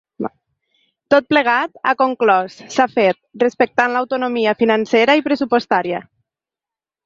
Tot 1.13 1.27
plegat, 1.33 1.75
ha 1.85 1.93
conclòs, 1.99 2.57
s’ha 2.77 2.89
fet, 2.95 3.21
respectant 3.45 3.95
l’autonomia 4.01 4.57
financera 4.65 5.21
i 5.23 5.27
pressupostària. 5.31 6.05